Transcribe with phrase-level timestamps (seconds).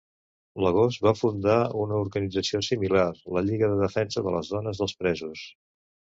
[0.65, 3.05] L'agost va fundar una organització similar,
[3.37, 5.47] la Lliga de defensa de les Dones dels Presos.